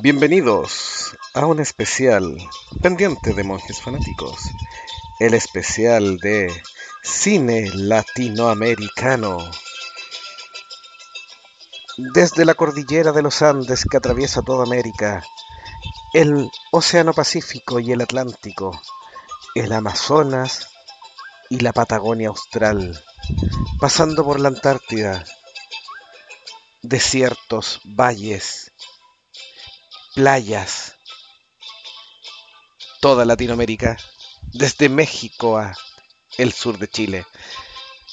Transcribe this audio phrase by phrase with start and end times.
[0.00, 2.38] Bienvenidos a un especial
[2.80, 4.48] pendiente de monjes fanáticos,
[5.20, 6.50] el especial de
[7.02, 9.38] cine latinoamericano.
[11.98, 15.22] Desde la cordillera de los Andes que atraviesa toda América,
[16.14, 18.80] el Océano Pacífico y el Atlántico,
[19.54, 20.70] el Amazonas
[21.50, 22.98] y la Patagonia Austral,
[23.78, 25.22] pasando por la Antártida,
[26.80, 28.71] desiertos, valles,
[30.14, 30.96] playas,
[33.00, 33.96] toda Latinoamérica,
[34.52, 35.74] desde México a
[36.38, 37.26] el sur de Chile,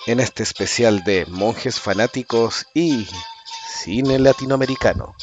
[0.07, 3.07] en este especial de monjes fanáticos y
[3.83, 5.15] cine latinoamericano.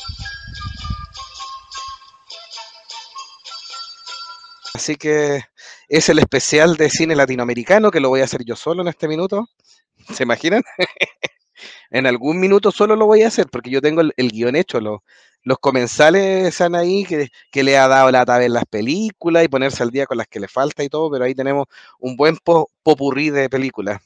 [4.75, 5.43] Así que
[5.89, 9.09] es el especial de cine latinoamericano que lo voy a hacer yo solo en este
[9.09, 9.49] minuto.
[10.15, 10.63] ¿Se imaginan?
[11.91, 14.81] en algún minuto solo lo voy a hacer porque yo tengo el, el guion hecho.
[14.81, 15.03] Lo,
[15.43, 19.49] los comensales están ahí que, que, le ha dado la tabla en las películas y
[19.49, 21.67] ponerse al día con las que le falta y todo, pero ahí tenemos
[22.01, 24.01] un buen po, popurrí de películas.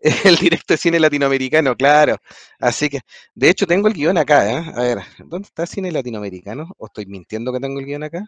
[0.24, 2.16] El directo de cine latinoamericano, claro.
[2.60, 3.00] Así que,
[3.34, 4.50] de hecho, tengo el guion acá.
[4.50, 4.64] ¿eh?
[4.74, 6.70] A ver, ¿dónde está cine latinoamericano?
[6.78, 8.26] ¿O estoy mintiendo que tengo el guion acá?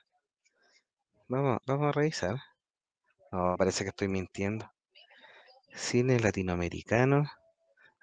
[1.28, 2.36] Vamos, vamos a revisar.
[3.32, 4.70] No, parece que estoy mintiendo.
[5.74, 7.30] Cine latinoamericano.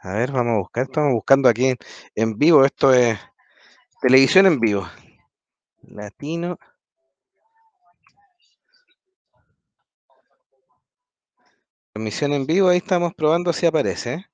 [0.02, 0.84] A ver, vamos a buscar.
[0.86, 1.76] Estamos buscando aquí
[2.16, 2.64] en, vivo.
[2.66, 3.18] Esto es
[4.02, 4.88] televisión en vivo.
[5.84, 6.58] Latino.
[11.94, 14.14] Transmisión en vivo, ahí estamos probando si aparece.
[14.14, 14.26] ¿eh?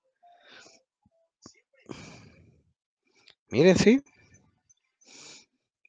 [3.51, 4.01] Miren, sí.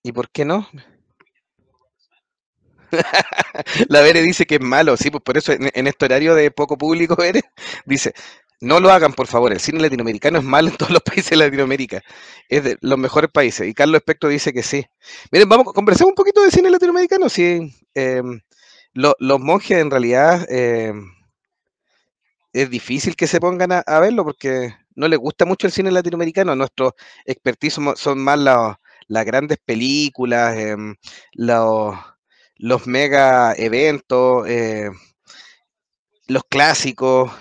[0.02, 0.68] ¿Y por qué no?
[3.88, 6.50] la Vere dice que es malo, sí, pues por eso en, en este horario de
[6.50, 7.42] poco público, Vere,
[7.86, 8.12] dice,
[8.62, 9.52] no lo hagan, por favor.
[9.52, 12.00] El cine latinoamericano es malo en todos los países de Latinoamérica.
[12.48, 13.66] Es de los mejores países.
[13.66, 14.86] Y Carlos Espectro dice que sí.
[15.32, 17.28] Miren, vamos, conversemos un poquito de cine latinoamericano.
[17.28, 18.22] Sí, eh,
[18.92, 20.92] lo, los monjes en realidad eh,
[22.52, 26.54] es difícil que se pongan a, verlo porque no les gusta mucho el cine latinoamericano.
[26.54, 26.92] Nuestros
[27.24, 30.76] expertise son, más las grandes películas, eh,
[31.32, 31.96] los,
[32.86, 34.46] mega eventos,
[36.28, 37.32] los clásicos,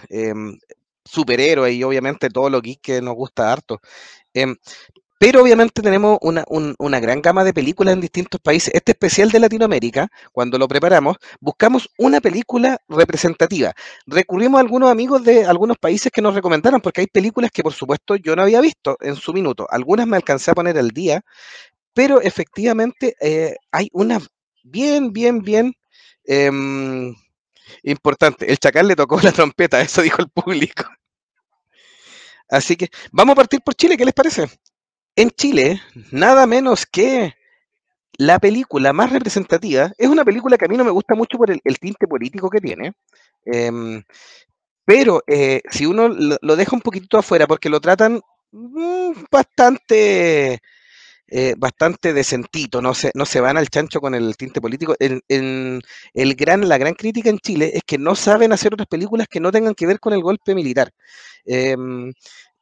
[1.11, 3.81] superhéroes y obviamente todo lo geek que nos gusta harto.
[4.33, 4.55] Eh,
[5.19, 8.73] pero obviamente tenemos una, un, una, gran gama de películas en distintos países.
[8.73, 13.71] Este especial de Latinoamérica, cuando lo preparamos, buscamos una película representativa.
[14.07, 17.73] Recurrimos a algunos amigos de algunos países que nos recomendaron, porque hay películas que por
[17.73, 19.67] supuesto yo no había visto en su minuto.
[19.69, 21.21] Algunas me alcancé a poner al día,
[21.93, 24.19] pero efectivamente eh, hay una
[24.63, 25.73] bien, bien, bien
[26.25, 26.49] eh,
[27.83, 28.49] importante.
[28.49, 30.83] El chacal le tocó la trompeta, eso dijo el público.
[32.49, 34.49] Así que vamos a partir por Chile, ¿qué les parece?
[35.15, 37.33] En Chile, nada menos que
[38.17, 41.49] la película más representativa, es una película que a mí no me gusta mucho por
[41.49, 42.93] el, tinte político que tiene,
[43.45, 44.03] eh,
[44.85, 48.21] pero eh, si uno lo, deja un poquitito afuera, porque lo tratan
[48.51, 50.59] mmm, bastante
[51.33, 54.95] eh, bastante decentito, no se, no se van al chancho con el tinte político.
[54.99, 59.39] El gran, la gran crítica en Chile es que no saben hacer otras películas que
[59.39, 60.91] no tengan que ver con el golpe militar.
[61.45, 61.77] Eh,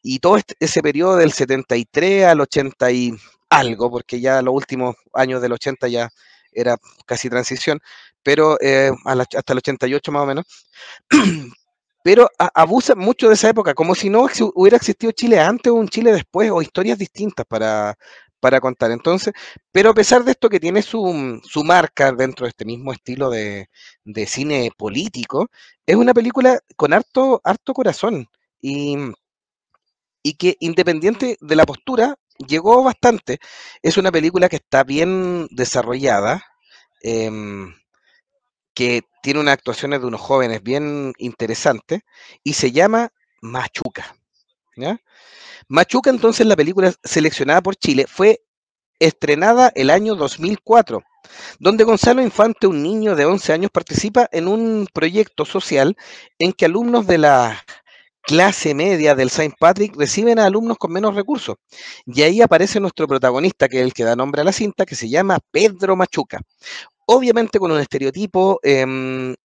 [0.03, 3.13] y todo este, ese periodo del 73 al 80 y
[3.49, 6.09] algo, porque ya los últimos años del 80 ya
[6.51, 7.79] era casi transición,
[8.21, 10.45] pero eh, hasta el 88 más o menos.
[12.03, 15.75] pero a, abusan mucho de esa época, como si no hubiera existido Chile antes o
[15.75, 17.97] un Chile después, o historias distintas para,
[18.39, 18.91] para contar.
[18.91, 19.33] Entonces,
[19.71, 23.29] pero a pesar de esto que tiene su, su marca dentro de este mismo estilo
[23.29, 23.69] de,
[24.03, 25.49] de, cine político,
[25.85, 28.27] es una película con harto, harto corazón
[28.61, 28.97] y,
[30.23, 32.15] y que independiente de la postura,
[32.47, 33.39] llegó bastante.
[33.81, 36.43] Es una película que está bien desarrollada,
[37.03, 37.29] eh,
[38.73, 42.01] que tiene unas actuaciones de unos jóvenes bien interesantes
[42.43, 43.11] y se llama
[43.41, 44.15] Machuca.
[45.67, 48.41] Machuca, entonces, la película seleccionada por Chile, fue
[48.99, 51.01] estrenada el año 2004,
[51.59, 55.95] donde Gonzalo Infante, un niño de 11 años, participa en un proyecto social
[56.37, 57.63] en que alumnos de la
[58.21, 61.55] clase media del Saint Patrick reciben a alumnos con menos recursos.
[62.05, 64.95] Y ahí aparece nuestro protagonista, que es el que da nombre a la cinta, que
[64.95, 66.41] se llama Pedro Machuca.
[67.05, 68.85] Obviamente con un estereotipo, eh,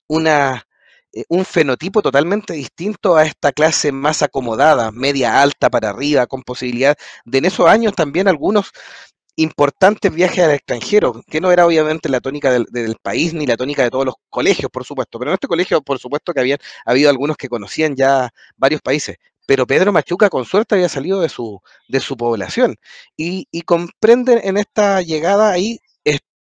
[0.08, 0.66] una
[1.14, 6.42] eh, un fenotipo totalmente distinto a esta clase más acomodada, media alta para arriba, con
[6.42, 8.72] posibilidad de en esos años también algunos
[9.36, 13.82] importantes viajes al extranjero, que no era obviamente la tónica del, país ni la tónica
[13.82, 17.10] de todos los colegios, por supuesto, pero en este colegio, por supuesto, que habían habido
[17.10, 19.16] algunos que conocían ya varios países.
[19.46, 22.76] pero Pedro Machuca con suerte había salido de su, de su población
[23.16, 25.80] y, y comprenden en esta llegada ahí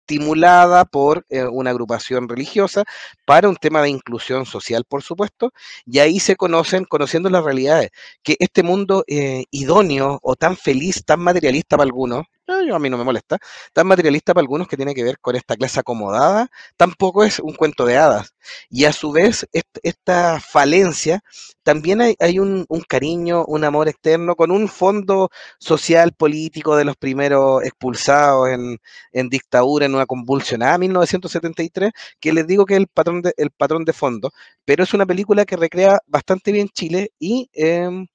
[0.04, 2.84] estimulada por eh, una agrupación religiosa
[3.26, 5.54] para un tema de inclusión social, por supuesto,
[5.86, 7.92] y ahí se conocen, conociendo las realidades,
[8.22, 12.98] que este mundo eh, idóneo o tan feliz, tan materialista para algunos, a mí no
[12.98, 13.38] me molesta,
[13.74, 17.54] tan materialista para algunos que tiene que ver con esta clase acomodada, tampoco es un
[17.56, 18.34] cuento de hadas.
[18.70, 19.48] Y a su vez,
[19.84, 21.22] esta falencia,
[21.64, 25.30] también hay, un, cariño, un amor externo con un fondo
[25.60, 32.66] social, político de los primeros expulsados en, dictadura, en una convulsionada 1973, que les digo
[32.66, 34.32] que es el patrón de, el patrón de fondo,
[34.66, 38.08] pero es una película que recrea bastante bien Chile y, em,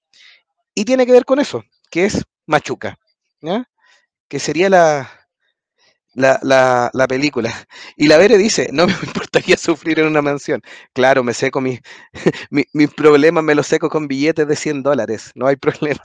[0.74, 2.98] y tiene que ver con eso, que es Machuca.
[3.40, 3.66] ¿ya?
[4.28, 5.10] Que sería la,
[6.14, 7.52] la, la, película.
[7.96, 10.62] Y la Vere dice, no me importaría sufrir en una mansión.
[10.92, 11.80] Claro, me seco mis
[12.50, 16.00] mi, problemas, me los seco con billetes de 100 dólares, no hay problema.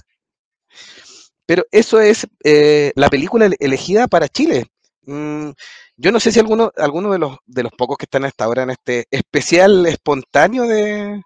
[1.45, 4.65] Pero eso es eh, la película elegida para Chile.
[5.03, 5.49] Mm,
[5.97, 8.63] yo no sé si alguno, alguno de, los, de los pocos que están hasta ahora
[8.63, 11.21] en este especial espontáneo de,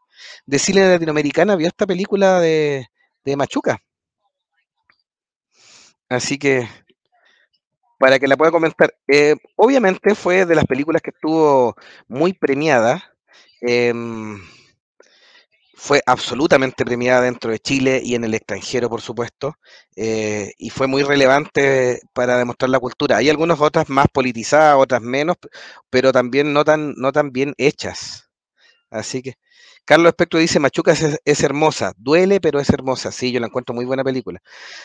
[0.46, 2.88] de cine latinoamericana vio esta película de,
[3.24, 3.80] de Machuca.
[6.10, 6.68] Así que
[7.98, 8.94] para que la pueda comentar.
[9.08, 11.76] Eh, obviamente fue de las películas que estuvo
[12.08, 13.04] muy premiada.
[13.62, 14.40] Em,
[15.76, 19.56] fue absolutamente premiada dentro de Chile y en el extranjero, por supuesto,
[19.96, 23.18] eh, y fue muy relevante para demostrar la cultura.
[23.18, 25.38] Hay algunas otras más politizadas, otras menos,
[25.90, 28.30] pero también no tan, no tan bien hechas.
[28.92, 29.36] Así que,
[29.88, 33.10] Carlos Espectro dice, Machuca es, hermosa, duele, pero es hermosa.
[33.10, 34.42] Sí, yo la encuentro muy buena película.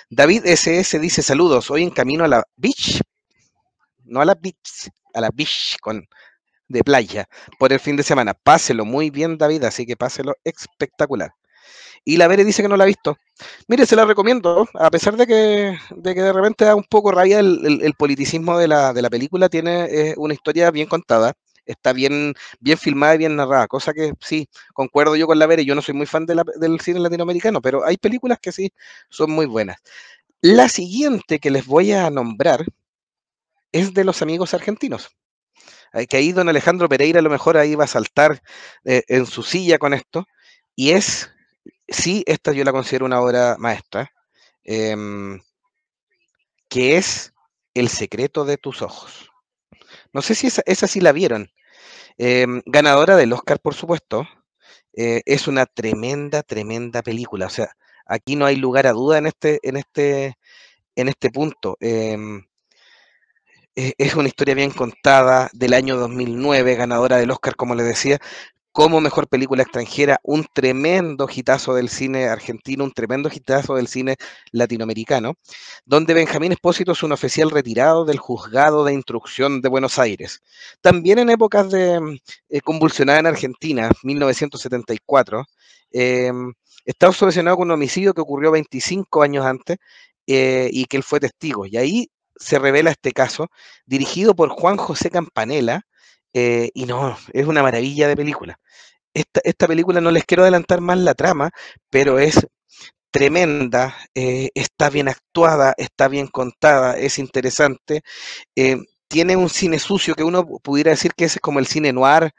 [0.09, 3.01] David SS dice, saludos, hoy en camino a la beach,
[4.05, 6.07] no a la beach, a la beach con,
[6.69, 7.29] de playa
[7.59, 8.33] por el fin de semana.
[8.33, 11.33] Páselo muy bien, David, así que páselo espectacular.
[12.05, 13.17] Y la Vere dice que no la ha visto.
[13.67, 17.11] Mire, se la recomiendo, a pesar de que de, que de repente da un poco
[17.11, 21.33] rabia el, el, politicismo de la, de la, película, tiene una historia bien contada,
[21.67, 25.65] está bien, bien filmada y bien narrada, cosa que sí, concuerdo yo con la Vere,
[25.65, 28.73] yo no soy muy fan del cine latinoamericano, pero hay películas que sí
[29.11, 29.79] son muy buenas.
[30.43, 32.65] La siguiente que les voy a nombrar
[33.73, 35.11] es de los amigos argentinos
[36.09, 38.43] que ahí don Alejandro Pereira a lo mejor ahí va a saltar
[38.85, 40.27] eh, en su silla con esto,
[40.75, 41.31] y es,
[41.89, 44.11] sí, esta yo la considero una obra maestra,
[44.65, 45.41] em,
[46.69, 47.33] que es
[47.75, 49.32] El secreto de tus ojos.
[50.13, 51.51] No sé si esa, esa sí la vieron.
[52.19, 54.29] Em, ganadora del Oscar, por supuesto.
[54.95, 57.47] Eh, es una tremenda, tremenda película.
[57.47, 57.71] O sea,
[58.07, 60.39] aquí no hay lugar a duda en este, en este,
[60.97, 61.77] en este punto.
[61.81, 62.45] Em,
[63.75, 68.19] es una historia bien contada del año 2009, ganadora del Oscar, como les decía,
[68.73, 74.17] como mejor película extranjera, un tremendo hitazo del cine argentino, un tremendo hitazo del cine
[74.51, 75.35] latinoamericano,
[75.85, 80.41] donde Benjamín Espósito es un oficial retirado del juzgado de instrucción de Buenos Aires.
[80.81, 85.45] También en épocas de eh, convulsionada en Argentina, 1974,
[85.93, 86.33] eh,
[86.87, 89.77] está obsesionado con un homicidio que ocurrió 25 años antes
[90.27, 91.67] eh, y que él fue testigo.
[91.67, 93.49] Y ahí se revela este caso,
[93.87, 95.83] dirigido por Juan José Campanella,
[96.35, 98.59] eh, y no, es una maravilla de película.
[99.15, 101.51] Esta, esta, película no les quiero adelantar más la trama,
[101.91, 102.47] pero es
[103.11, 108.03] tremenda, eh, está bien actuada, está bien contada, es interesante.
[108.57, 111.93] Eh, tiene un cine sucio que uno pudiera decir que ese es como el cine
[111.93, 112.33] noir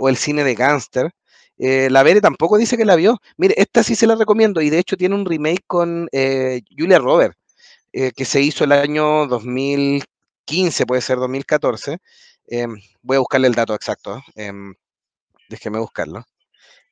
[0.00, 1.10] o el cine de gángster.
[1.58, 3.18] la Vere tampoco dice que la vio.
[3.36, 7.36] Mire, esta sí se la recomiendo y de hecho tiene un remake con Julia Roberts
[7.92, 11.98] que se hizo el año 2015, puede ser 2014.
[12.52, 12.66] Eh,
[13.02, 14.20] voy a buscarle el dato exacto.
[14.34, 14.52] Eh,
[15.48, 16.24] déjeme buscarlo.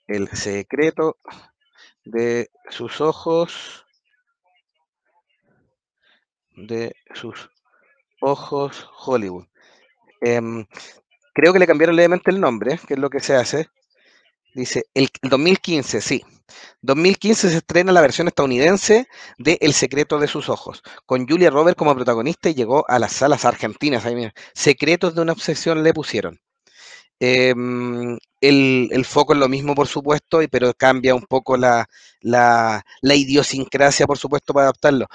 [0.07, 1.19] El secreto
[2.05, 3.85] de sus ojos.
[6.57, 7.51] De sus
[8.21, 9.47] ojos Hollywood.
[10.21, 10.67] Em,
[11.35, 13.69] creo que le cambiaron levemente el nombre, que es lo que se hace.
[14.55, 16.25] Dice, el 2015, sí.
[16.83, 19.07] 2015 se estrena la versión estadounidense
[19.39, 23.13] de El secreto de sus ojos, con Julia Roberts como protagonista y llegó a las
[23.13, 24.05] salas argentinas.
[24.55, 26.41] Secretos de una obsesión le pusieron.
[27.21, 31.89] Em, el, foco es lo mismo, por supuesto, pero cambia un poco la,
[32.21, 35.07] la, idiosincrasia, por supuesto, para adaptarlo.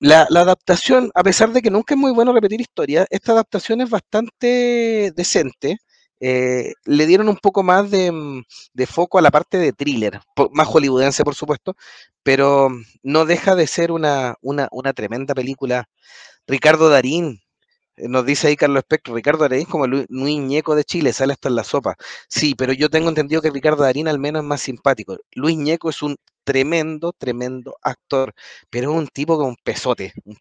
[0.00, 3.80] La, la, adaptación, a pesar de que nunca es muy bueno repetir historia, esta adaptación
[3.82, 5.78] es bastante decente.
[6.20, 8.40] Eh, le dieron un poco más mm,
[8.74, 10.20] de, foco a la parte de thriller,
[10.52, 11.76] más hollywoodense por supuesto,
[12.22, 12.68] pero
[13.02, 15.88] no deja de ser una, una, tremenda película.
[16.46, 17.40] Ricardo Darín,
[17.96, 21.32] Eh, Nos dice ahí Carlos Espectro, Ricardo Darín como Lu- Luis Ñeco de Chile, sale
[21.34, 21.96] hasta en la sopa.
[22.28, 25.16] Sí, pero yo tengo entendido que Ricardo Darín al menos es más simpático.
[25.34, 28.34] Luis Ñeco es un tremendo, tremendo actor,
[28.70, 30.36] pero es un tipo con un pesote, un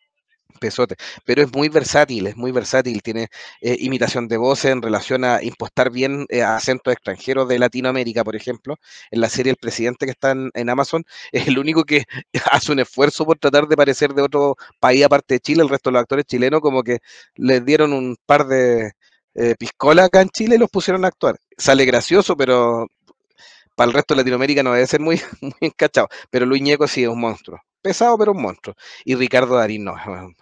[0.59, 3.27] pesote, pero es muy versátil, es muy versátil, tiene
[3.61, 8.35] eh, imitación de voces en relación a impostar bien eh, acentos extranjeros de Latinoamérica, por
[8.35, 8.75] ejemplo.
[9.11, 12.03] En la serie El Presidente que está en, Amazon, es el único que
[12.51, 15.89] hace un esfuerzo por tratar de parecer de otro país aparte de Chile, el resto
[15.89, 16.99] de los actores chilenos como que
[17.35, 18.91] les dieron un par de
[19.35, 21.37] eh, piscolas acá en Chile y los pusieron a actuar.
[21.57, 22.87] Sale gracioso, pero
[23.75, 26.09] para el resto de Latinoamérica no debe ser muy, muy encachado.
[26.29, 27.59] Pero Luis Ñeco sí es un monstruo.
[27.81, 28.75] Pesado, pero un monstruo.
[29.05, 29.95] Y Ricardo Darín no,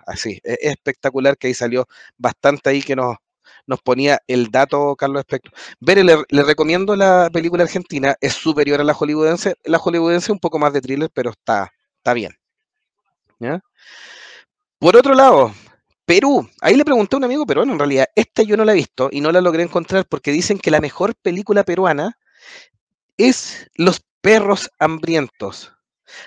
[0.06, 0.40] así.
[0.44, 3.18] Es espectacular que ahí salió bastante ahí que nos,
[3.68, 5.52] nos ponía el dato Carlos Espectro.
[5.80, 9.56] Ver, le, recomiendo la película argentina, es superior a la hollywoodense.
[9.66, 12.32] La hollywoodense un poco más de thriller, pero está, está bien.
[14.80, 15.54] Por otro lado,
[16.06, 16.50] Perú.
[16.62, 19.10] Ahí le pregunté a un amigo peruano, en realidad, esta yo no la he visto
[19.12, 22.18] y no la logré encontrar porque dicen que la mejor película peruana
[23.18, 25.77] es Los perros hambrientos.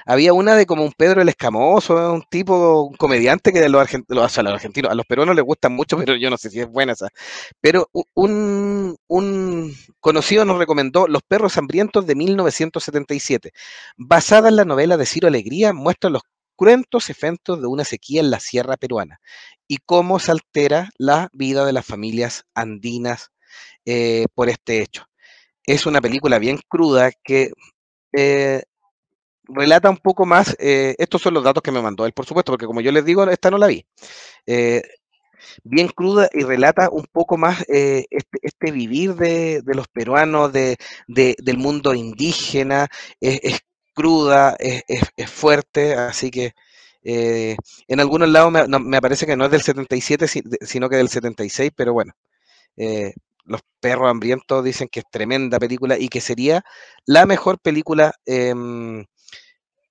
[0.07, 3.81] Había una de como un Pedro el Escamoso, un tipo, un comediante que de los,
[3.81, 6.51] argent los, a los argentinos, a los peruanos les gusta mucho, pero yo no sé
[6.51, 7.09] si es buena esa.
[7.61, 13.53] Pero un, un conocido nos recomendó Los perros hambrientos de 1977.
[13.97, 16.23] Basada en la novela de Ciro Alegría, muestra los
[16.57, 19.21] cruentos efectos de una sequía en la sierra peruana
[19.67, 23.31] y cómo se altera la vida de las familias andinas
[23.87, 25.07] eh, por este hecho.
[25.65, 27.53] Es una película bien cruda que
[28.13, 28.63] eh,
[29.55, 32.53] relata un poco más, eh, estos son los datos que me mandó él, por supuesto,
[32.53, 33.85] porque como yo les digo, esta no la vi.
[34.47, 34.83] Eh,
[35.65, 40.53] bien cruda y relata un poco más eh, este, este, vivir de, de los peruanos,
[40.53, 40.77] de,
[41.09, 42.89] de, del mundo indígena,
[43.21, 43.61] es,
[43.95, 46.55] cruda, es, fuerte, así que
[47.03, 50.27] en algunos lados me, me, parece que no es del 77,
[50.61, 52.13] sino que del 76, pero bueno.
[53.45, 56.63] Los perros hambrientos dicen que es tremenda película y que sería
[57.05, 58.15] la mejor película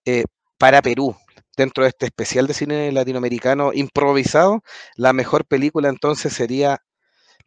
[0.10, 0.24] eh,
[0.58, 1.16] para Perú.
[1.58, 4.64] Dentro de este especial de cine latinoamericano improvisado,
[4.96, 6.80] la mejor película entonces sería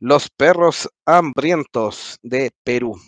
[0.01, 3.01] Los perros hambrientos de Perú.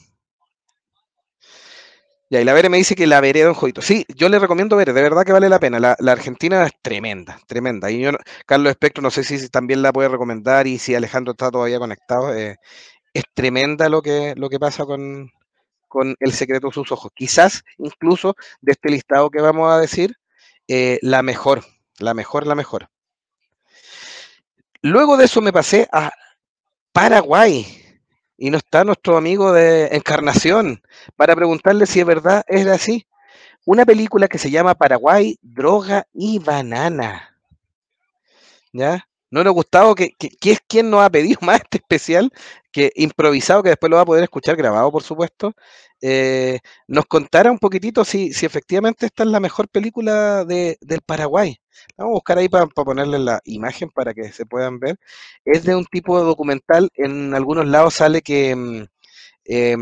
[2.30, 3.82] Ya, y la Vere me dice que la veré, don Jodito.
[3.82, 5.78] Sí, yo le recomiendo ver, de verdad que vale la pena.
[5.78, 7.90] La, la Argentina es tremenda, tremenda.
[7.90, 8.10] Y yo,
[8.46, 12.34] Carlos Espectro, no sé si también la puede recomendar y si Alejandro está todavía conectado.
[12.34, 12.56] Eh,
[13.14, 15.30] es tremenda lo que, lo que pasa con,
[15.94, 17.12] con El secreto de sus ojos.
[17.14, 20.16] Quizás incluso de este listado que vamos a decir,
[20.66, 21.64] eh, la mejor,
[22.00, 22.88] la mejor, la mejor.
[24.82, 26.12] Luego de eso me pasé a
[26.92, 27.64] Paraguay
[28.36, 30.82] y no está nuestro amigo de Encarnación
[31.14, 33.06] para preguntarle si es verdad es así.
[33.64, 37.38] Una película que se llama Paraguay, Droga y Banana.
[38.72, 39.06] ¿Ya?
[39.34, 39.96] ¿No le ha gustado?
[39.96, 42.30] que, que, que, es nos ha pedido más este especial?
[42.70, 45.54] Que improvisado, que después lo va a poder escuchar grabado, por supuesto.
[46.00, 51.00] Eh, nos contara un poquitito si, si, efectivamente esta es la mejor película de, del
[51.02, 51.56] Paraguay.
[51.96, 54.98] Vamos a buscar ahí para pa ponerle la imagen para que se puedan ver.
[55.44, 56.90] Es de un tipo de documental.
[56.94, 58.86] En algunos lados sale que
[59.46, 59.76] eh,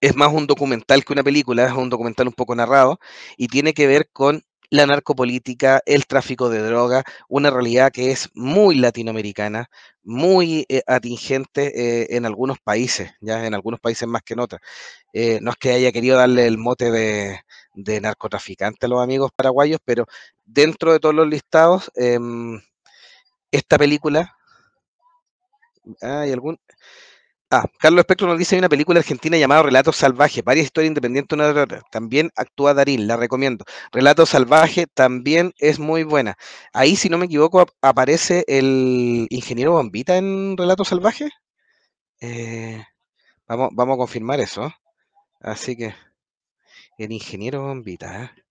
[0.00, 2.98] es más un documental que una película, es un documental un poco narrado
[3.36, 4.42] y tiene que ver con
[4.72, 9.68] la narcopolítica, el tráfico de droga, una realidad que es muy latinoamericana,
[10.02, 14.62] muy eh, atingente eh, en algunos países, ya en algunos países más que en otros.
[15.12, 17.40] Eh, no es que haya querido darle el mote de,
[17.74, 20.06] de, narcotraficante a los amigos paraguayos, pero
[20.46, 22.58] dentro de todos los listados, em,
[23.50, 24.34] esta película,
[26.00, 26.58] hay algún,
[27.54, 31.36] Ah, Carlos Espectro nos dice hay una película argentina llamada Relatos Salvajes, varias historias independientes
[31.36, 31.82] una de otra.
[31.90, 33.66] También actúa Darín, la recomiendo.
[33.92, 36.36] Relatos Salvajes también es muy buena.
[36.72, 41.30] Ahí, si no me equivoco, aparece el ingeniero Bombita en Relatos Salvajes.
[42.20, 42.84] Eh,
[43.48, 44.72] vamos, vamos a confirmar eso.
[45.40, 45.94] Así que
[46.96, 48.41] el ingeniero Bombita, ¿eh?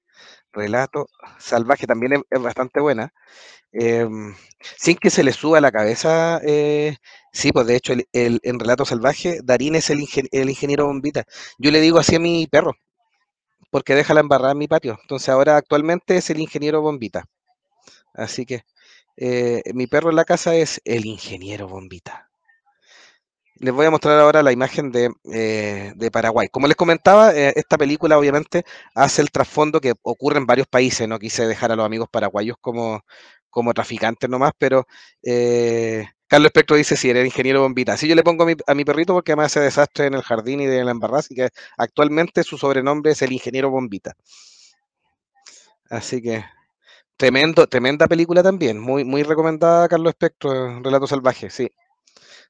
[0.53, 1.08] Relato
[1.39, 3.13] Salvaje también es, bastante buena.
[3.74, 4.08] Eh,
[4.77, 6.98] sin que se le suba la cabeza, eh,
[7.31, 11.25] sí, pues de hecho, el, en Relato Salvaje, Darín es el, ingeniero bombita.
[11.58, 12.75] Yo le digo así a mi perro,
[13.72, 14.98] porque deja la embarrada en mi patio.
[15.01, 17.25] Entonces ahora actualmente es el ingeniero bombita.
[18.13, 18.63] Así que
[19.17, 22.30] eh, mi perro en la casa es el ingeniero bombita.
[23.62, 26.48] Les voy a mostrar ahora la imagen de, eh, de Paraguay.
[26.50, 28.63] Como les comentaba, eh, esta película obviamente
[28.96, 31.08] hace el trasfondo que ocurre en varios países.
[31.08, 33.06] No quise dejar a los amigos paraguayos como,
[33.51, 34.88] como traficantes nomás, pero
[35.24, 37.94] eh, Carlos Espectro dice si eres ingeniero bombita.
[37.94, 40.24] Así yo le pongo a mi, a mi, perrito porque me hace desastre en el
[40.24, 44.15] jardín y de la embarrada, así que actualmente su sobrenombre es el ingeniero bombita.
[45.89, 46.44] Así que
[47.22, 51.72] Tremendo, tremenda película también, muy, muy recomendada Carlos Espectro, Relato Salvaje, sí.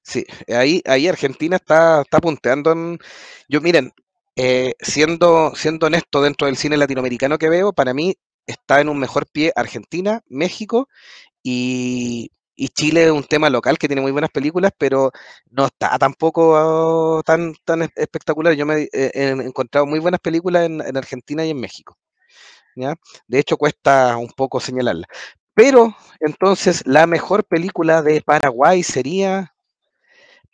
[0.04, 3.00] Sí, ahí, ahí Argentina está, está punteando en.
[3.48, 3.92] Yo, miren,
[4.36, 8.16] eh, siendo, siendo honesto dentro del cine latinoamericano que veo, para mí
[8.48, 10.90] está en un mejor pie Argentina, México
[11.44, 15.12] y, y Chile es un tema local que tiene muy buenas películas, pero
[15.52, 18.54] no está tampoco tan, tan espectacular.
[18.56, 21.98] Yo me he, he encontrado muy buenas películas en, en Argentina y en México.
[23.28, 25.08] De hecho, cuesta un poco señalarla.
[25.54, 29.51] Pero entonces la mejor película de Paraguay sería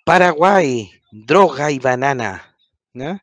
[0.08, 2.56] Paraguay, droga y banana.
[2.94, 3.22] ¿ya?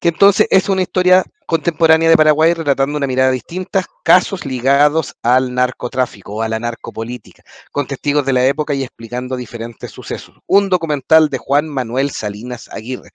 [0.00, 5.54] Que entonces es una historia contemporánea de Paraguay relatando una mirada distinta, casos ligados al
[5.54, 10.34] narcotráfico o a la narcopolítica, con testigos de la época y explicando diferentes sucesos.
[10.48, 13.10] Un documental de Juan Manuel Salinas Aguirre.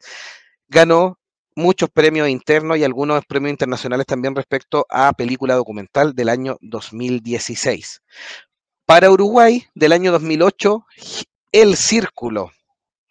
[0.70, 1.20] Ganó
[1.58, 8.02] muchos premios internos y algunos premios internacionales también respecto a película documental del año 2016.
[8.86, 10.86] Para Uruguay, del año 2008,
[11.52, 12.52] El Círculo,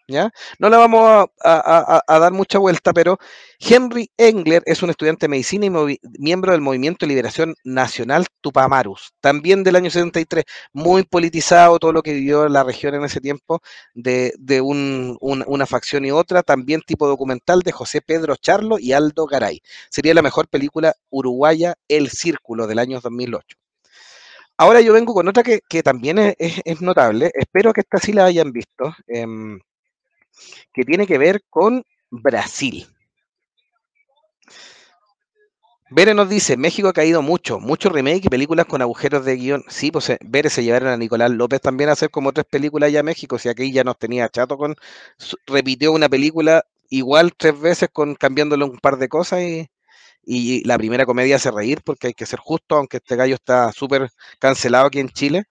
[0.08, 3.18] No le vamos a, dar mucha vuelta, pero
[3.58, 9.14] Henry Engler es un estudiante de medicina y miembro del Movimiento de Liberación Nacional Tupamarus,
[9.20, 13.60] también del año 73, muy politizado todo lo que vivió la región en ese tiempo,
[13.94, 18.78] de, de un, un, una facción y otra, también tipo documental de José Pedro Charlo
[18.78, 19.60] y Aldo Garay.
[19.90, 23.56] Sería la mejor película uruguaya, El Círculo, del año 2008.
[24.58, 28.52] Ahora yo vengo con otra que, también es, notable, espero que esta sí la hayan
[28.52, 28.94] visto.
[29.08, 29.26] Eh,
[30.72, 32.86] que tiene que ver con Brasil.
[35.88, 39.64] Bere nos dice, México ha caído mucho, mucho remake y películas con agujeros de guion.
[39.68, 43.00] Sí, pues Bere se llevaron a Nicolás López también a hacer como tres películas allá
[43.00, 44.74] a México, si aquí ya nos tenía chato con,
[45.46, 49.68] repitió una película igual tres veces con cambiándole un par de cosas y,
[50.26, 53.72] y la primera comedia hace reír porque hay que ser justo, aunque este gallo está
[53.72, 55.44] súper cancelado aquí en Chile,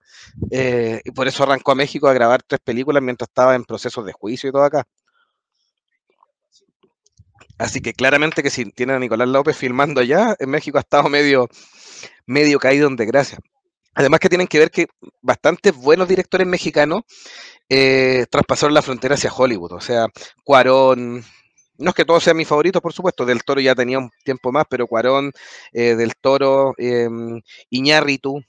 [0.50, 4.04] eh, y por eso arrancó a México a grabar tres películas mientras estaba en procesos
[4.04, 4.84] de juicio y todo acá.
[7.58, 11.08] Así que claramente que si tienen a Nicolás López filmando allá, en México ha estado
[11.08, 11.48] medio,
[12.26, 13.38] medio caído en desgracia.
[13.94, 14.88] Además que tienen que ver que
[15.22, 17.04] bastantes buenos directores mexicanos
[17.70, 19.72] eh, traspasaron la frontera hacia Hollywood.
[19.72, 20.06] O sea,
[20.44, 21.24] Cuarón,
[21.78, 24.52] no es que todos sean mis favoritos, por supuesto, Del Toro ya tenía un tiempo
[24.52, 25.32] más, pero Cuarón,
[25.72, 27.08] eh, Del Toro, eh,
[27.70, 28.42] Iñárritu,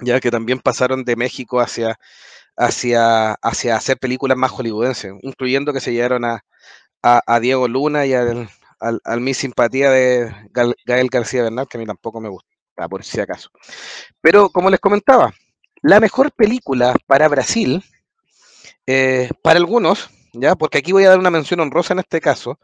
[0.00, 1.98] ya que también pasaron de México hacia,
[2.56, 6.42] hacia, hacia hacer películas más hollywoodenses, incluyendo que se llevaron a,
[7.02, 8.48] a, Diego Luna y al,
[8.80, 10.32] al, mi simpatía de
[10.86, 12.48] Gael García Bernal, que a mí tampoco me gusta,
[12.88, 13.50] por si acaso.
[14.20, 15.32] Pero como les comentaba,
[15.82, 17.82] la mejor película para Brasil,
[18.86, 22.58] eh, para algunos, ya, porque aquí voy a dar una mención honrosa en este caso,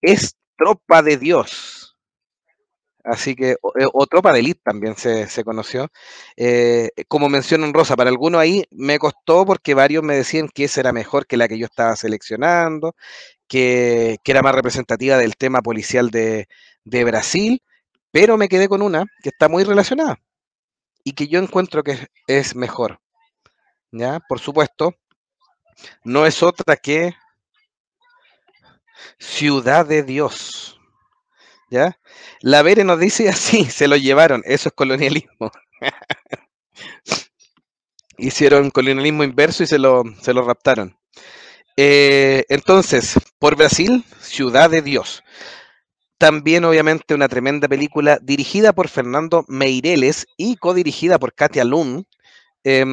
[0.00, 1.84] es Tropa de Dios.
[3.04, 5.88] Así que, o, eh, o Tropa de Elite también se, se conoció.
[6.36, 10.80] Eh, como mención honrosa, para algunos ahí me costó porque varios me decían que esa
[10.80, 12.94] era mejor que la que yo estaba seleccionando,
[13.46, 16.48] que, que era más representativa del tema policial de,
[16.84, 17.62] de, Brasil,
[18.10, 20.16] pero me quedé con una que está muy relacionada
[21.04, 23.00] y que yo encuentro que es, es mejor.
[23.92, 24.20] ¿Ya?
[24.28, 24.94] Por supuesto,
[26.04, 27.14] no es otra que
[29.18, 30.80] Ciudad de Dios.
[31.70, 31.98] ¿Ya?
[32.40, 35.50] La Vere nos dice así, se lo llevaron, eso es colonialismo.
[38.16, 40.96] Hicieron colonialismo inverso y se lo, se lo raptaron.
[41.76, 45.24] Eh, entonces, por Brasil, Ciudad de Dios.
[46.18, 52.04] También, obviamente, una tremenda película dirigida por Fernando Meireles y codirigida por Katia Lund.
[52.62, 52.84] Eh,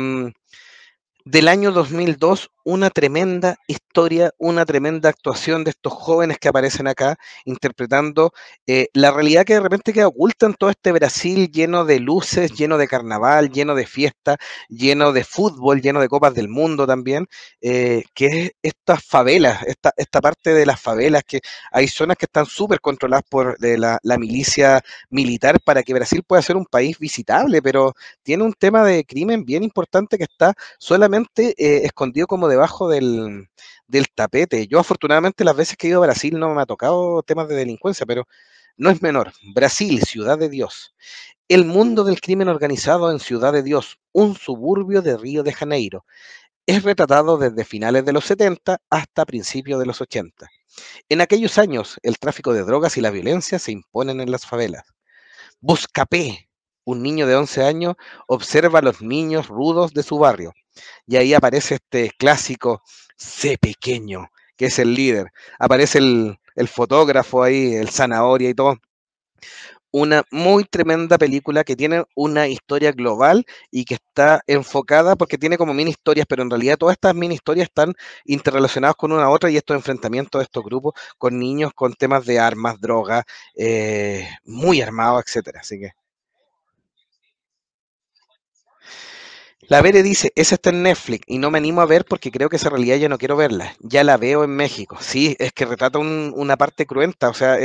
[1.25, 7.17] del año 2002, una tremenda historia, una tremenda actuación de estos jóvenes que aparecen acá
[7.45, 8.32] interpretando
[8.67, 12.52] eh, la realidad que de repente queda oculta en todo este Brasil lleno de luces,
[12.54, 14.38] lleno de carnaval, lleno de fiesta,
[14.69, 17.28] lleno de fútbol, lleno de copas del mundo también,
[17.62, 22.26] eh, que es estas favelas, esta, esta parte de las favelas, que hay zonas que
[22.26, 26.65] están súper controladas por eh, la, la milicia militar para que Brasil pueda ser un
[26.65, 27.93] país visitable, pero
[28.24, 33.49] tiene un tema de crimen bien importante que está solamente eh, escondido como debajo del,
[33.87, 34.67] del, tapete.
[34.67, 37.55] Yo afortunadamente las veces que he ido a Brasil no me ha tocado temas de
[37.55, 38.27] delincuencia, pero
[38.77, 39.33] no es menor.
[39.53, 40.93] Brasil, ciudad de Dios.
[41.47, 46.05] El mundo del crimen organizado en Ciudad de Dios, un suburbio de Río de Janeiro.
[46.65, 50.47] Es retratado desde finales de los 70 hasta principios de los 80.
[51.09, 54.85] En aquellos años, el tráfico de drogas y la violencia se imponen en las favelas.
[55.59, 56.49] Buscapé,
[56.85, 57.95] un niño de 11 años
[58.27, 60.53] observa a los niños rudos de su barrio.
[61.07, 62.81] Y ahí aparece este clásico
[63.17, 65.27] C pequeño, que es el líder.
[65.60, 68.77] Aparece el, el fotógrafo ahí, el zanahoria y todo.
[69.93, 75.57] una muy tremenda película que tiene una historia global y que está enfocada porque tiene
[75.57, 77.93] como mini historias, pero en realidad todas estas mini historias están
[78.25, 82.39] interrelacionadas con una otra y estos enfrentamientos de estos grupos con niños con temas de
[82.39, 83.23] armas, drogas,
[83.55, 85.60] eh, muy armados, etcétera.
[85.62, 85.91] Así que
[89.71, 92.49] La Vere dice, esa está en Netflix y no me animo a ver porque creo
[92.49, 93.73] que esa realidad ya no quiero verla.
[93.79, 94.97] Ya la veo en México.
[94.99, 97.29] Sí, es que retrata un- una parte cruenta.
[97.29, 97.57] O sea,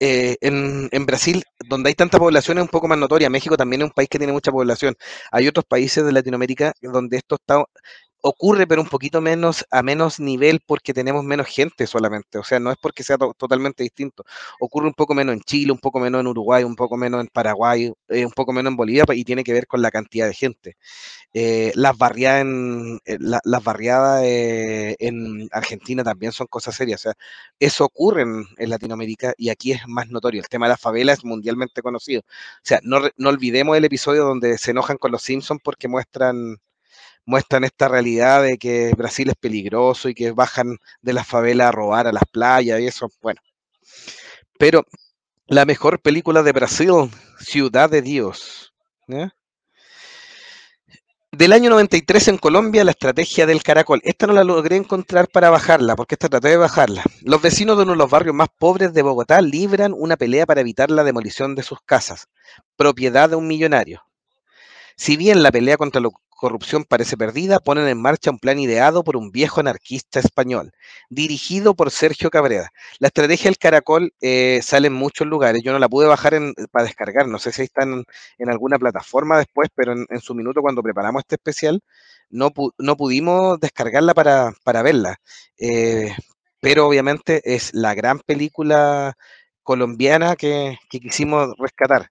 [0.00, 3.30] eh, en, en Brasil, donde hay tanta población, es un poco más notoria.
[3.30, 4.94] México también es un país que tiene mucha población.
[5.30, 7.64] Hay otros países de Latinoamérica donde esto está
[8.26, 12.38] ocurre, pero un poquito menos a menos nivel porque tenemos menos gente solamente.
[12.38, 14.24] O sea, no es porque sea to- totalmente distinto.
[14.60, 17.28] Ocurre un poco menos en Chile, un poco menos en Uruguay, un poco menos en
[17.28, 20.34] Paraguay, eh, un poco menos en Bolivia y tiene que ver con la cantidad de
[20.34, 20.76] gente.
[21.34, 23.62] Eh, las barriadas en, eh, la- las
[24.98, 27.00] en Argentina también son cosas serias.
[27.00, 27.14] O sea,
[27.58, 30.40] eso ocurre en, Latinoamérica y aquí es más notorio.
[30.40, 32.22] El tema de la favela es mundialmente conocido.
[32.22, 32.24] O
[32.62, 36.58] sea, no, no olvidemos el episodio donde se enojan con los Simpsons porque muestran,
[37.26, 41.72] muestran esta realidad de que Brasil es peligroso y que bajan de la favela a
[41.72, 43.08] robar a las playas y eso.
[43.22, 43.40] Bueno,
[44.58, 44.84] pero
[45.46, 48.72] la mejor película de Brasil, Ciudad de Dios.
[51.32, 54.00] Del año 93 en Colombia, la estrategia del caracol.
[54.04, 57.02] Esta no la logré encontrar para bajarla, porque esta traté de bajarla.
[57.22, 60.60] Los vecinos de uno de los barrios más pobres de Bogotá libran una pelea para
[60.60, 62.28] evitar la demolición de sus casas,
[62.76, 64.04] propiedad de un millonario.
[64.96, 66.08] Si bien la pelea contra la
[66.44, 70.72] corrupción parece perdida, ponen en marcha un plan ideado por un viejo anarquista español,
[71.10, 72.70] dirigido por Sergio Cabrera.
[72.98, 75.62] La estrategia del caracol eh, sale en muchos lugares.
[75.64, 78.04] Yo no la pude bajar en- para descargar, no sé si está en,
[78.50, 81.80] alguna plataforma después, pero en, en su minuto cuando preparamos este especial,
[82.30, 85.16] no, pu- no pudimos descargarla para, para verla.
[85.58, 86.14] Eh,
[86.60, 89.14] pero obviamente es la gran película
[89.62, 92.10] colombiana que, que quisimos rescatar.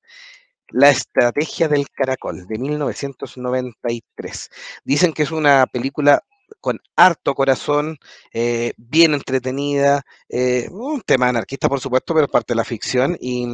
[0.73, 4.49] La estrategia del caracol, de 1993.
[4.83, 6.23] Dicen que es una película
[6.61, 7.99] con harto corazón,
[8.33, 13.45] eh, bien entretenida, eh, un tema anarquista, por supuesto, pero parte de la ficción y,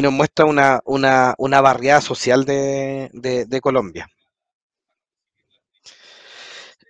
[0.00, 4.08] nos muestra una, una, barriada social de Colombia.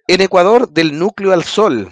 [0.07, 1.91] En Ecuador, del núcleo al sol,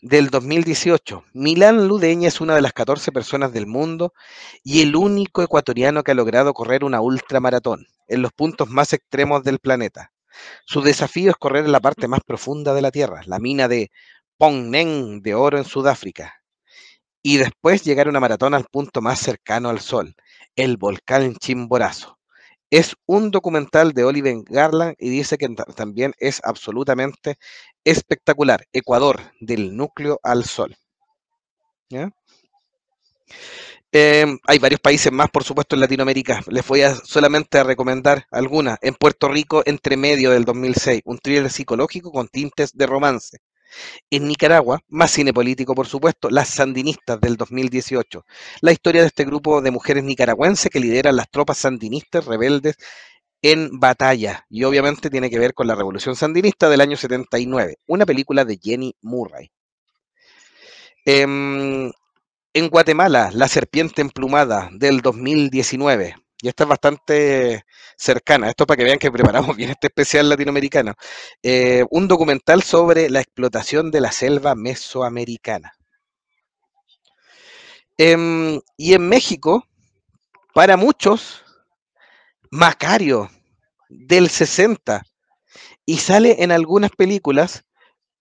[0.00, 4.14] del 2018, Milán Ludeña es una de las 14 personas del mundo
[4.62, 9.42] y el único ecuatoriano que ha logrado correr una ultramaratón en los puntos más extremos
[9.42, 10.12] del planeta.
[10.64, 13.90] Su desafío es correr en la parte más profunda de la Tierra, la mina de
[14.36, 16.42] Pongneng de oro en Sudáfrica,
[17.20, 20.14] y después llegar a una maratón al punto más cercano al Sol,
[20.54, 22.17] el volcán Chimborazo.
[22.70, 27.36] Es un documental de Oliver Garland y dice que ta- también es absolutamente
[27.84, 28.64] espectacular.
[28.72, 30.74] Ecuador, del núcleo al Sol.
[33.92, 36.42] Eh, hay varios países más, por supuesto, en Latinoamérica.
[36.48, 38.78] Les voy a solamente a recomendar algunas.
[38.82, 43.38] En Puerto Rico, Entre Medio del 2006, un thriller psicológico con tintes de romance.
[44.10, 48.24] En Nicaragua, más cine político, por supuesto, Las Sandinistas del 2018.
[48.60, 52.76] La historia de este grupo de mujeres nicaragüenses que lideran las tropas sandinistas rebeldes
[53.42, 54.44] en batalla.
[54.48, 57.76] Y obviamente tiene que ver con la Revolución Sandinista del año 79.
[57.86, 59.50] Una película de Jenny Murray.
[61.04, 61.90] Em,
[62.52, 66.16] en Guatemala, La Serpiente Emplumada del 2019.
[66.40, 67.64] Y esta es bastante
[67.96, 68.48] cercana.
[68.48, 70.94] Esto para que vean que preparamos bien este especial latinoamericano.
[71.42, 75.72] Eh, un documental sobre la explotación de la selva mesoamericana.
[77.96, 79.66] Em, y en México,
[80.54, 81.42] para muchos,
[82.50, 83.28] Macario
[83.88, 85.02] del 60.
[85.84, 87.64] Y sale en algunas películas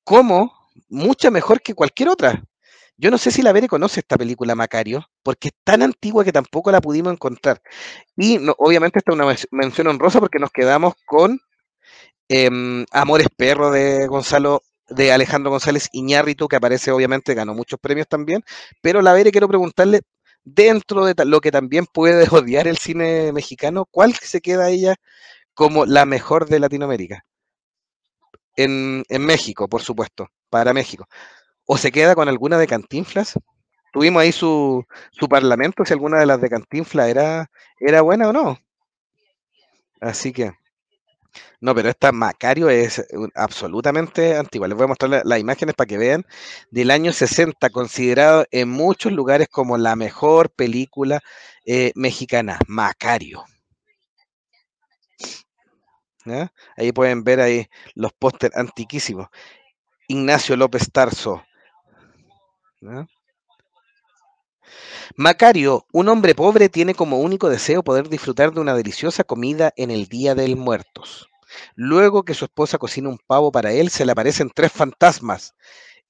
[0.04, 0.54] como
[0.90, 2.44] mucha mejor que cualquier otra.
[3.00, 6.32] Yo no sé si la Bere conoce esta película Macario, porque es tan antigua que
[6.32, 7.62] tampoco la pudimos encontrar.
[8.16, 11.40] Y obviamente esta es una mención honrosa porque nos quedamos con
[12.30, 12.50] eh,
[12.92, 18.44] Amores Perro de Gonzalo, de Alejandro González Iñárritu, que aparece obviamente, ganó muchos premios también.
[18.82, 20.02] Pero la Bere quiero preguntarle,
[20.44, 24.96] dentro de lo que también puede odiar el cine mexicano, ¿cuál se queda ella
[25.54, 27.26] como la mejor de Latinoamérica?
[28.56, 31.08] En México, por supuesto, para México.
[31.68, 33.40] ¿O se queda con alguna de Cantinflas?
[33.94, 38.34] Tuvimos ahí su, su parlamento, si alguna de las de Cantinflas era, era buena o
[38.34, 38.60] no.
[40.02, 40.54] Así que,
[41.62, 43.04] no, pero esta Macario es
[43.36, 44.68] absolutamente antigua.
[44.68, 46.26] Les voy a mostrar la- las imágenes para que vean.
[46.72, 51.22] Del año 60, considerado en muchos lugares como la mejor película
[51.66, 53.44] eh, mexicana, Macario.
[56.78, 59.28] Ahí pueden ver ahí los pósteres antiquísimos.
[60.10, 61.44] Ignacio López Tarso.
[65.16, 69.92] Macario, un hombre pobre, tiene como único deseo poder disfrutar de una deliciosa comida en
[69.92, 71.30] el Día del Muertos.
[71.76, 75.56] Luego que su esposa cocina un pavo para él, se le aparecen tres fantasmas,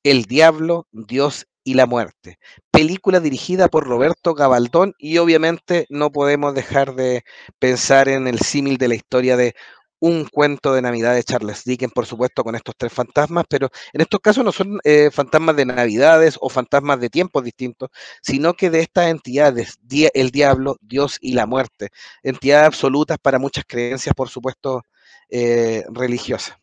[0.03, 2.39] el diablo, Dios y la muerte.
[2.71, 7.23] Película dirigida por Roberto Gabaldón y obviamente no podemos dejar de
[7.59, 9.53] pensar en el símil de la historia de
[9.99, 14.01] un cuento de Navidad de Charles Dickens, por supuesto, con estos tres fantasmas, pero en
[14.01, 17.89] estos casos no son eh, fantasmas de Navidades o fantasmas de tiempos distintos,
[18.21, 19.79] sino que de estas entidades,
[20.13, 21.89] el diablo, Dios y la muerte,
[22.23, 24.83] entidades absolutas para muchas creencias, por supuesto,
[25.29, 26.57] eh, religiosas.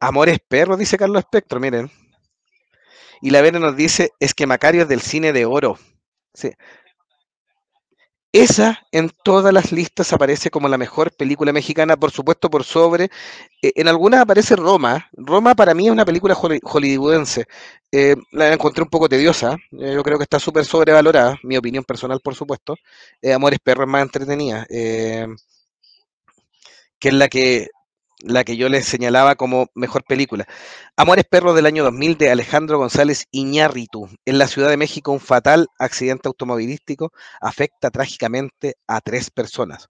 [0.00, 1.90] Amores perros, dice Carlos Espectro, miren.
[3.20, 5.78] Y la Vera nos dice, es que Macario es del cine de oro.
[6.32, 6.52] Sí.
[8.32, 13.10] Esa en todas las listas aparece como la mejor película mexicana, por supuesto por sobre.
[13.60, 15.08] Eh, en algunas aparece Roma.
[15.14, 17.46] Roma para mí es una película hollywoodense.
[17.90, 19.56] Eh, la encontré un poco tediosa.
[19.72, 22.76] Eh, yo creo que está súper sobrevalorada, mi opinión personal, por supuesto.
[23.34, 24.64] Amores Perros más entretenida.
[24.68, 25.26] que
[27.08, 27.68] es la que
[28.22, 30.46] la que yo les señalaba como mejor película.
[30.96, 34.08] Amores Perros del año 2000 de Alejandro González Iñárritu.
[34.24, 39.88] En la Ciudad de México, un fatal accidente automovilístico afecta trágicamente a tres personas.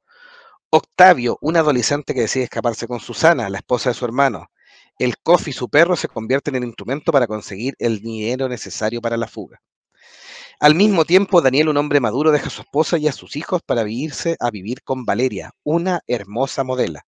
[0.71, 4.47] Octavio, un adolescente que decide escaparse con Susana, la esposa de su hermano.
[4.99, 9.16] El coffee y su perro se convierten en instrumento para conseguir el dinero necesario para
[9.16, 9.61] la fuga.
[10.61, 13.62] Al mismo tiempo, Daniel, un hombre maduro, deja a su esposa y a sus hijos
[13.64, 17.07] para irse a vivir con Valeria, una hermosa modela.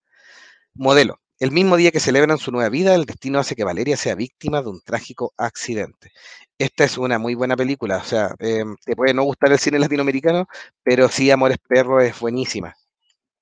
[0.78, 1.20] Modelo.
[1.40, 4.62] El mismo día que celebran su nueva vida, el destino hace que Valeria sea víctima
[4.62, 6.12] de un trágico accidente.
[6.56, 9.78] Esta es una muy buena película, o sea, eh, te puede no gustar el cine
[9.80, 10.46] latinoamericano,
[10.84, 12.74] pero sí Amores Perros es buenísima.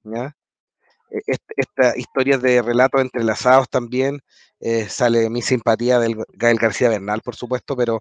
[0.05, 0.35] ¿ya?
[1.11, 1.20] E,
[1.57, 4.20] esta historia de relatos entrelazados también,
[4.61, 8.01] eh, sale mi simpatía del Gael García Bernal, por supuesto, pero,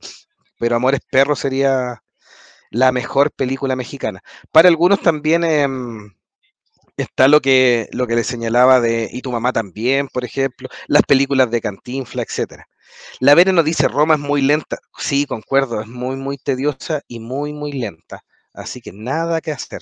[0.59, 2.01] pero Amores Perros sería
[2.71, 4.21] la mejor película mexicana.
[4.51, 5.43] Para algunos también...
[5.43, 5.67] Eh,
[6.97, 11.03] está lo que, lo que le señalaba de Y tu mamá también, por ejemplo, las
[11.03, 12.67] películas de Cantinfla, etcétera.
[13.19, 14.77] La Vera nos dice Roma es muy lenta.
[14.97, 18.23] Sí, concuerdo, es muy, muy tediosa y muy, muy lenta.
[18.53, 19.81] Así que nada que hacer.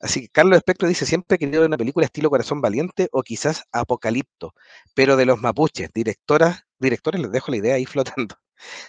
[0.00, 3.64] Así que Carlos Espectro dice, siempre he querido una película estilo Corazón Valiente o quizás
[3.72, 4.54] Apocalipto,
[4.94, 8.36] pero de los mapuches, directoras, directores les dejo la idea ahí flotando.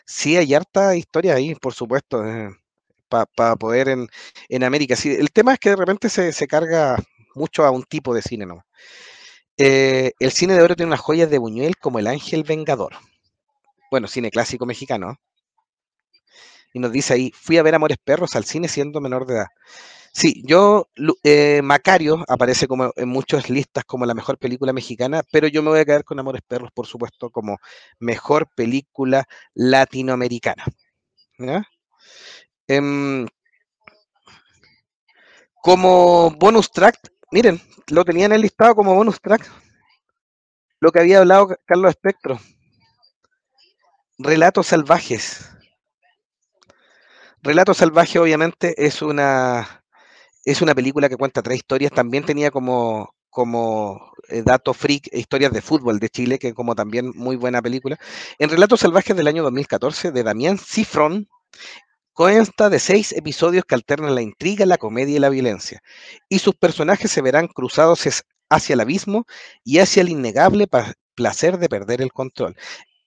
[0.05, 2.25] Sí, hay harta historia ahí, por supuesto.
[2.27, 2.49] Eh,
[3.35, 4.07] para poder en,
[4.49, 4.95] en América.
[4.95, 6.97] Sí, el tema es que de repente se, se carga
[7.35, 8.65] mucho a un tipo de cine ¿no?
[9.57, 12.93] Eh, el cine de oro tiene unas joyas de Buñuel como El Ángel Vengador.
[13.89, 15.17] Bueno, cine clásico mexicano.
[16.73, 19.47] Y nos dice ahí, fui a ver Amores Perros al cine siendo menor de edad.
[20.13, 20.89] Sí, yo,
[21.23, 25.69] eh, Macario aparece como en muchas listas como la mejor película mexicana, pero yo me
[25.71, 27.57] voy a quedar con Amores Perros, por supuesto, como
[27.99, 30.65] mejor película latinoamericana.
[31.39, 31.63] ¿Ya?
[32.67, 33.27] Em,
[35.61, 36.97] como bonus track,
[37.31, 39.49] miren, lo tenía en el listado como bonus track.
[40.79, 42.39] Lo que había hablado Carlos Espectro.
[44.17, 45.49] Relatos salvajes.
[47.41, 49.83] Relatos salvajes, obviamente, es una,
[50.45, 51.91] es una película que cuenta tres historias.
[51.91, 57.11] También tenía como, como eh, dato freak historias de fútbol de Chile, que como también
[57.15, 57.97] muy buena película.
[58.39, 61.27] En Relatos Salvajes del año 2014, de Damián Cifrón,
[62.13, 65.81] Consta de seis episodios que alternan la intriga, la comedia y la violencia,
[66.29, 68.07] y sus personajes se verán cruzados
[68.49, 69.25] hacia el abismo
[69.63, 70.67] y hacia el innegable
[71.15, 72.55] placer de perder el control.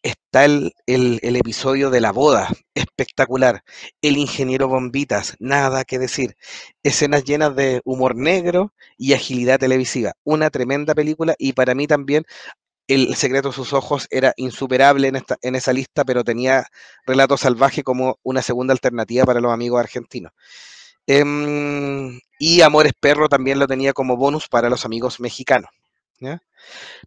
[0.02, 3.62] Está el, el, episodio de la boda, espectacular.
[4.02, 6.36] El ingeniero Bombitas, nada que decir.
[6.82, 10.14] Escenas llenas de humor negro y agilidad televisiva.
[10.24, 12.24] Una tremenda película y para mí también
[12.88, 16.66] el secreto de sus ojos era insuperable en, esta, en esa lista, pero tenía
[17.06, 20.32] Relato Salvaje como una segunda alternativa para los amigos argentinos.
[21.06, 25.70] Em, y Amores Perro también lo tenía como bonus para los amigos mexicanos.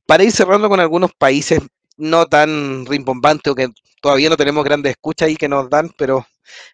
[0.05, 1.61] Para ir cerrando con algunos países
[1.97, 3.69] no tan rimbombantes o que
[4.01, 6.25] todavía no tenemos grandes escuchas ahí que nos dan, pero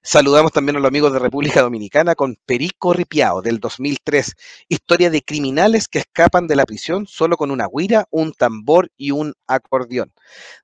[0.01, 4.35] Saludamos también a los amigos de República Dominicana con Perico Ripiao del 2003,
[4.69, 9.11] historia de criminales que escapan de la prisión solo con una guira, un tambor y
[9.11, 10.13] un acordeón,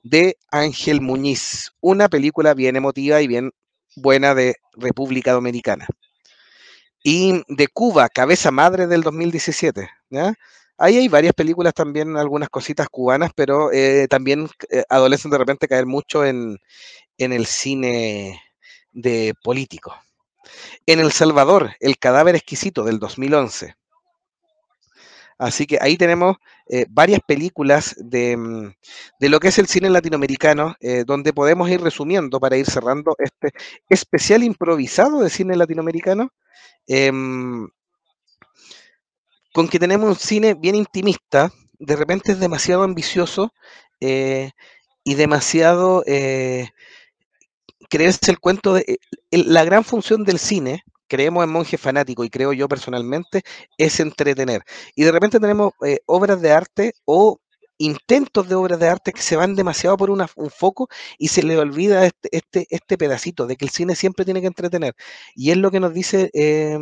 [0.03, 3.51] de Ángel Muñiz, una película bien emotiva y bien
[3.95, 5.87] buena de República Dominicana.
[7.03, 9.89] Y de Cuba, Cabeza Madre del 2017.
[10.77, 15.85] Ahí hay varias películas también, algunas cositas cubanas, pero eh, también eh, de repente caer
[15.85, 16.57] mucho en,
[17.17, 18.41] en el cine
[18.91, 19.95] de político.
[20.85, 23.75] En El Salvador, El cadáver exquisito del 2011.
[25.37, 28.73] Así que ahí tenemos eh, varias películas de, mm,
[29.19, 33.15] de, lo que es el cine latinoamericano, eh, donde podemos ir resumiendo para ir cerrando
[33.17, 33.51] este
[33.89, 36.29] especial improvisado de cine latinoamericano.
[36.87, 37.11] Eh,
[39.53, 43.53] con que tenemos un cine bien intimista, de repente es demasiado ambicioso
[43.99, 44.51] eh,
[45.03, 46.03] y demasiado
[47.91, 48.99] creerse el cuento de...
[49.29, 53.43] El, la gran función del cine, creemos en Monje Fanático y creo yo personalmente,
[53.77, 54.63] es entretener.
[54.95, 57.39] Y de repente tenemos eh, obras de arte o
[57.77, 61.43] intentos de obras de arte que se van demasiado por una, un foco y se
[61.43, 64.95] le olvida este, este, este, pedacito de que el cine siempre tiene que entretener.
[65.35, 66.77] Y es lo que nos dice eh,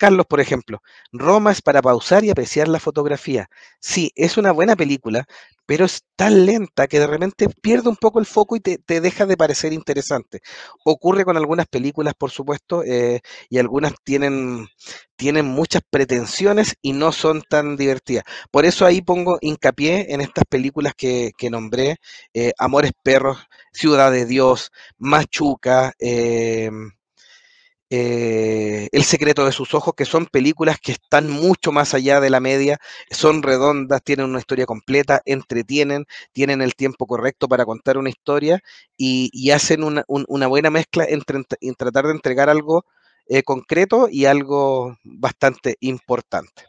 [0.00, 0.82] Carlos, por ejemplo,
[1.12, 3.48] Roma es para pausar y apreciar la fotografía.
[3.80, 5.26] Sí, es una buena película,
[5.66, 9.00] pero es tan lenta que de repente pierde un poco el foco y te, te
[9.00, 10.40] deja de parecer interesante.
[10.84, 14.66] Ocurre con algunas películas, por supuesto, eh, y algunas tienen,
[15.16, 18.24] tienen muchas pretensiones y no son tan divertidas.
[18.50, 21.98] Por eso ahí pongo hincapié en estas películas que, que nombré,
[22.34, 23.38] eh, Amores Perros,
[23.72, 26.70] Ciudad de Dios, Machuca, eh,
[27.90, 32.30] eh, El secreto de sus ojos, que son películas que están mucho más allá de
[32.30, 32.78] la media,
[33.10, 38.60] son redondas, tienen una historia completa, entretienen, tienen el tiempo correcto para contar una historia
[38.96, 42.84] y, hacen una, un, una, buena mezcla entre, en tratar de entregar algo
[43.26, 46.64] eh, concreto y algo bastante importante.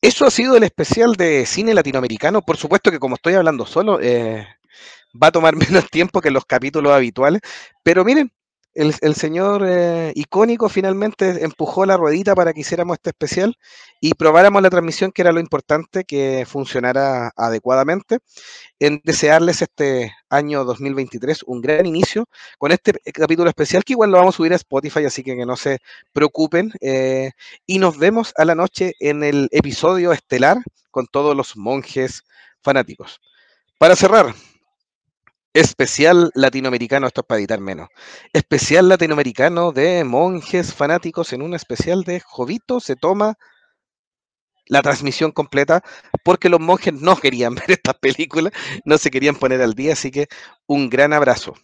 [0.00, 2.42] Eso ha sido el especial de cine latinoamericano.
[2.42, 4.46] Por supuesto que como estoy hablando solo, eh,
[5.20, 7.40] va a tomar menos tiempo que los capítulos habituales,
[7.82, 8.32] pero miren,
[8.78, 13.56] el, señor eh, icónico finalmente empujó la ruedita para que hiciéramos este especial
[14.00, 18.18] y probáramos la transmisión, que era lo importante, que funcionara adecuadamente.
[18.78, 24.18] En desearles este año 2023 un gran inicio con este capítulo especial, que igual lo
[24.18, 25.78] vamos a subir a Spotify, así que que no se
[26.12, 26.72] preocupen.
[26.80, 27.32] Eh,
[27.66, 30.58] y nos vemos a la noche en el episodio estelar
[30.92, 32.22] con todos los monjes
[32.62, 33.20] fanáticos.
[33.76, 34.34] Para cerrar,
[35.54, 37.88] Especial latinoamericano, esto es para editar menos.
[38.34, 43.38] Especial latinoamericano de monjes fanáticos en un especial de Jovito se toma
[44.66, 45.82] la transmisión completa
[46.22, 48.50] porque los monjes no querían ver esta película,
[48.84, 50.28] no se querían poner al día, así que
[50.66, 51.54] un gran abrazo.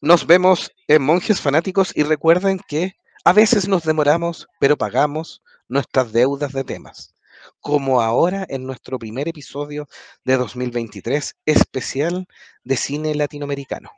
[0.00, 6.12] Nos vemos en Monjes Fanáticos y recuerden que a veces nos demoramos, pero pagamos nuestras
[6.12, 7.15] deudas de temas
[7.60, 9.88] como ahora en nuestro primer episodio
[10.24, 12.26] de 2023 especial
[12.64, 13.90] de cine latinoamericano.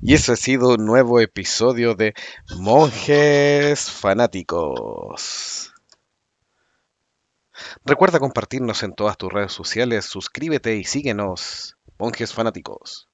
[0.00, 2.14] Y eso ha sido un nuevo episodio de
[2.58, 5.72] Monjes Fanáticos.
[7.84, 13.08] Recuerda compartirnos en todas tus redes sociales, suscríbete y síguenos, Monjes Fanáticos.